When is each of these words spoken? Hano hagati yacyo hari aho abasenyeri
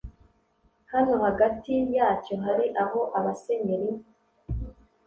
Hano 0.91 1.13
hagati 1.25 1.73
yacyo 1.95 2.35
hari 2.45 2.65
aho 2.83 2.99
abasenyeri 3.19 3.91